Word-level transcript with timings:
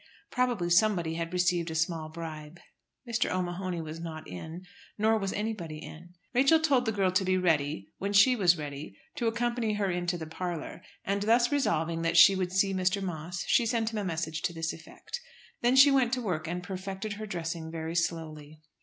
Probably 0.31 0.71
somebody 0.71 1.13
had 1.13 1.31
received 1.31 1.69
a 1.69 1.75
small 1.75 2.09
bribe. 2.09 2.59
Mr. 3.07 3.29
O'Mahony 3.29 3.81
was 3.81 3.99
not 3.99 4.27
in, 4.27 4.65
nor 4.97 5.15
was 5.19 5.31
anybody 5.31 5.77
in. 5.77 6.15
Rachel 6.33 6.59
told 6.59 6.87
the 6.87 6.91
girl 6.91 7.11
to 7.11 7.23
be 7.23 7.37
ready 7.37 7.87
when 7.99 8.11
she 8.11 8.35
was 8.35 8.57
ready 8.57 8.97
to 9.17 9.27
accompany 9.27 9.73
her 9.75 9.91
into 9.91 10.17
the 10.17 10.25
parlour, 10.25 10.81
and 11.05 11.21
thus 11.21 11.51
resolving 11.51 12.01
that 12.01 12.17
she 12.17 12.35
would 12.35 12.51
see 12.51 12.73
Mr. 12.73 12.99
Moss 12.99 13.43
she 13.45 13.67
sent 13.67 13.91
him 13.93 13.99
a 13.99 14.03
message 14.03 14.41
to 14.41 14.53
this 14.53 14.73
effect. 14.73 15.21
Then 15.61 15.75
she 15.75 15.91
went 15.91 16.13
to 16.13 16.21
work 16.23 16.47
and 16.47 16.63
perfected 16.63 17.13
her 17.21 17.27
dressing 17.27 17.69
very 17.69 17.93
slowly. 17.93 18.59